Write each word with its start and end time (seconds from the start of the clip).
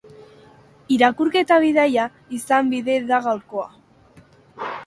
Irakurketa 0.95 1.59
bidaia 1.65 2.07
izan 2.39 2.75
bide 2.75 2.99
da 3.13 3.23
gaurkoa. 3.27 3.71